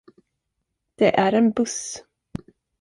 Det 0.95 1.19
är 1.19 1.33
en 1.33 1.51
buss. 1.51 2.03